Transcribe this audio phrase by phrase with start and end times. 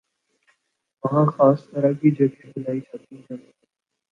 [1.03, 3.37] وہاں خاص طرح کی جگہیں بنائی جاتی ہیں